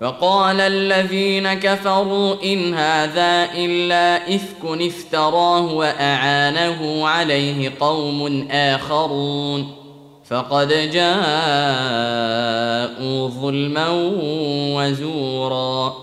[0.00, 9.84] فقال الذين كفروا إن هذا إلا إفك افتراه وأعانه عليه قوم آخرون
[10.30, 11.18] فقد جاءوا
[13.28, 13.88] ظلما
[14.76, 15.94] وزورا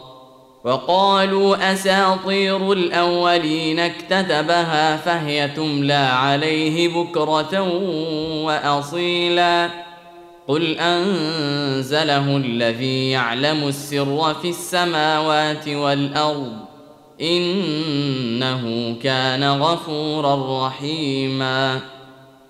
[0.64, 7.61] وقالوا أساطير الأولين اكتتبها فهي تملى عليه بكرة
[8.45, 9.70] وأصيلا
[10.52, 16.54] قل انزله الذي يعلم السر في السماوات والارض
[17.22, 21.80] انه كان غفورا رحيما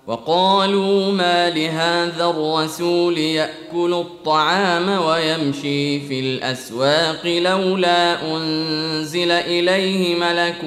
[0.06, 10.60] وقالوا ما لهذا الرسول ياكل الطعام ويمشي في الاسواق لولا انزل اليه ملك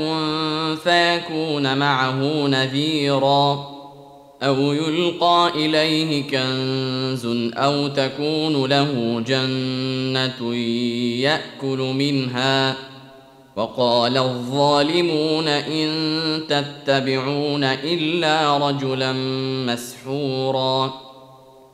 [0.84, 3.75] فيكون معه نذيرا
[4.44, 10.56] أو يلقى إليه كنز أو تكون له جنة
[11.22, 12.76] يأكل منها.
[13.56, 15.90] وقال الظالمون إن
[16.50, 19.14] تتبعون إلا رجلا
[19.68, 20.94] مسحورا.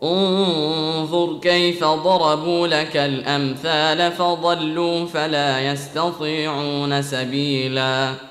[0.03, 8.30] انظر كيف ضربوا لك الأمثال فضلوا فلا يستطيعون سبيلا.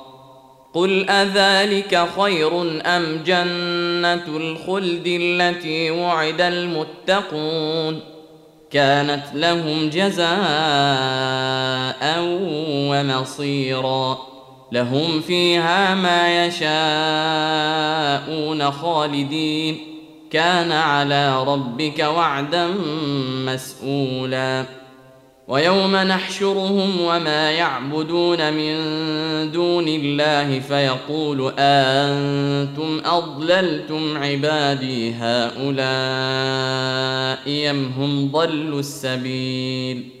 [0.73, 7.99] قل اذلك خير ام جنه الخلد التي وعد المتقون
[8.71, 10.31] كانت لهم جزاء
[12.89, 14.17] ومصيرا
[14.71, 16.71] لهم فيها ما يشاءون
[18.71, 19.77] خالدين
[20.31, 22.67] كان على ربك وعدا
[23.45, 24.65] مسئولا
[25.51, 28.75] ويوم نحشرهم وما يعبدون من
[29.51, 35.81] دون الله فيقول أنتم أضللتم عبادي هؤلاء
[37.71, 40.20] أم هم ضلوا السبيل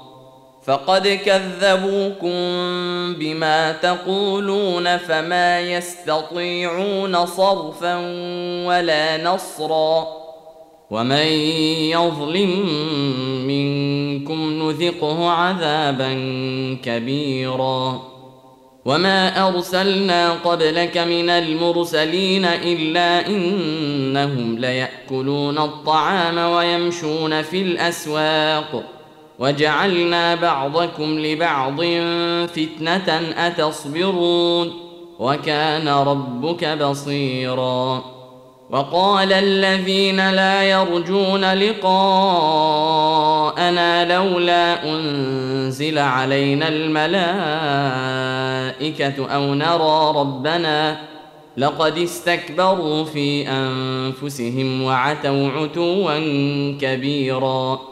[0.63, 2.35] فقد كذبوكم
[3.19, 7.95] بما تقولون فما يستطيعون صرفا
[8.67, 10.07] ولا نصرا
[10.91, 11.27] ومن
[11.91, 12.69] يظلم
[13.47, 16.13] منكم نذقه عذابا
[16.83, 18.01] كبيرا
[18.85, 29.00] وما أرسلنا قبلك من المرسلين إلا إنهم ليأكلون الطعام ويمشون في الأسواق
[29.41, 31.81] وجعلنا بعضكم لبعض
[32.47, 34.73] فتنة أتصبرون
[35.19, 38.03] وكان ربك بصيرا
[38.69, 42.15] وقال الذين لا يرجون لقاءنا
[44.15, 47.41] لولا أنزل علينا الملائكة
[49.35, 50.97] أو نرى ربنا
[51.57, 56.17] لقد استكبروا في أنفسهم وعتوا عتوا
[56.81, 57.91] كبيرا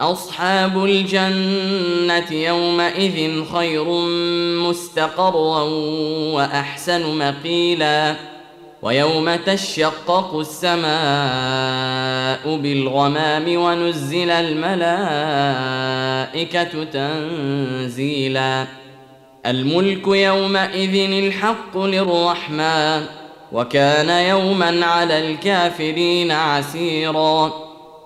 [0.00, 3.84] أصحاب الجنة يومئذ خير
[4.68, 5.62] مستقرا
[6.32, 8.16] وأحسن مقيلا
[8.82, 10.86] ويوم تشقق السماء
[12.56, 15.84] بالغمام ونزل الملائكة
[16.84, 18.66] تنزيلا
[19.46, 23.06] الملك يومئذ الحق للرحمن
[23.52, 27.63] وكان يوما على الكافرين عسيرا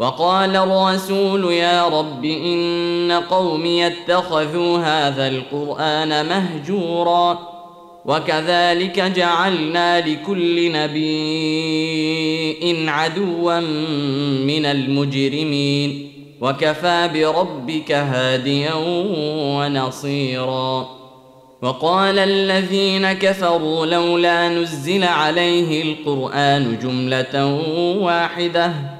[0.00, 7.38] وقال الرسول يا رب إن قومي اتخذوا هذا القرآن مهجورا
[8.04, 11.80] وكذلك جعلنا لكل نبي
[12.90, 13.60] عدوا
[14.46, 18.74] من المجرمين وكفى بربك هاديا
[19.56, 20.88] ونصيرا
[21.62, 27.44] وقال الذين كفروا لولا نزل عليه القرآن جملة
[28.00, 28.99] واحدة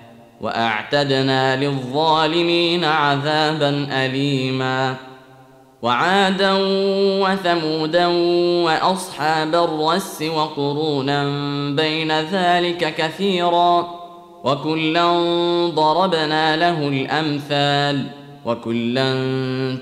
[0.41, 4.95] وأعتدنا للظالمين عذابا أليما.
[5.81, 6.51] وعادا
[7.21, 8.07] وثمودا
[8.65, 11.23] وأصحاب الرس وقرونا
[11.75, 13.87] بين ذلك كثيرا.
[14.43, 15.11] وكلا
[15.75, 18.05] ضربنا له الأمثال.
[18.45, 19.13] وكلا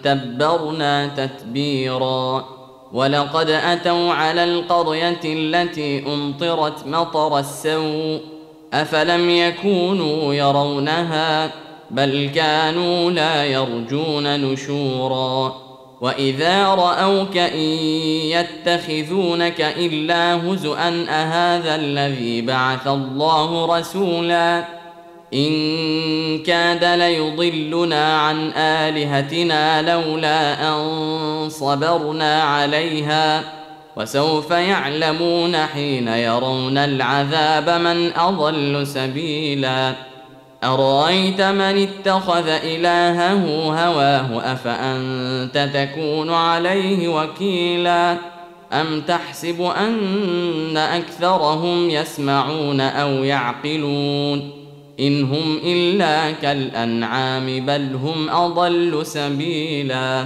[0.04, 2.46] تبرنا تتبيرا.
[2.94, 8.39] ولقد أتوا على القرية التي أمطرت مطر السوء.
[8.74, 11.52] أفلم يكونوا يرونها
[11.92, 15.56] بل كانوا لا يرجون نشورا
[16.02, 17.68] وإذا رأوك إن
[18.30, 24.66] يتخذونك إلا هزءا أهذا الذي بعث الله رسولا
[25.33, 25.49] إن
[26.44, 33.58] كاد ليضلنا عن آلهتنا لولا أن صبرنا عليها
[34.00, 39.94] وسوف يعلمون حين يرون العذاب من أضل سبيلا.
[40.64, 48.18] أرأيت من اتخذ إلهه هواه؟ أفأنت تكون عليه وكيلا؟
[48.74, 54.52] أم تحسب أن أكثرهم يسمعون أو يعقلون؟
[55.00, 60.26] إن هم إلا كالأنعام بل هم أضل سبيلا.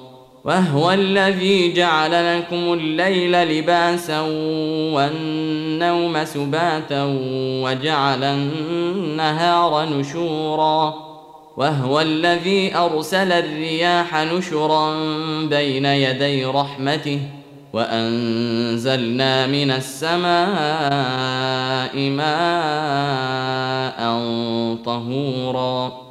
[0.43, 4.21] وهو الذي جعل لكم الليل لباسا
[4.93, 7.03] والنوم سباتا
[7.63, 10.93] وجعل النهار نشورا
[11.57, 14.95] وهو الذي أرسل الرياح نشرا
[15.45, 17.19] بين يدي رحمته
[17.73, 20.31] وأنزلنا من السماء
[22.09, 23.41] ماء
[24.85, 26.10] طهورا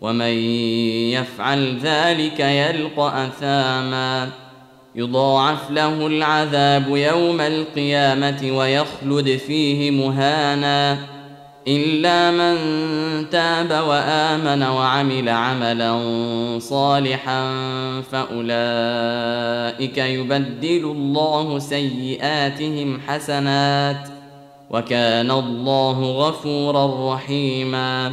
[0.00, 0.32] ومن
[1.12, 4.28] يفعل ذلك يلقى أثاما.
[4.94, 10.98] يضاعف له العذاب يوم القيامة ويخلد فيه مهانا.
[11.68, 12.56] إلا من
[13.30, 15.98] تاب وآمن وعمل عملا
[16.58, 17.52] صالحا
[18.12, 24.08] فأولئك يبدل الله سيئاتهم حسنات.
[24.70, 28.12] وكان الله غفورا رحيما.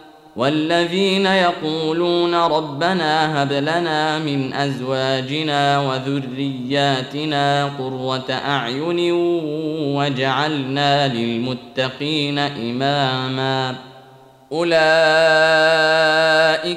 [0.35, 9.11] والذين يقولون ربنا هب لنا من أزواجنا وذرياتنا قرة أعين
[9.95, 13.75] واجعلنا للمتقين إماما.
[14.51, 14.75] أولئك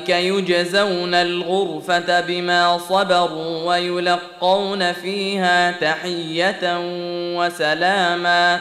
[0.08, 6.78] يجزون الغرفة بما صبروا ويلقون فيها تحية
[7.37, 8.61] وسلاما.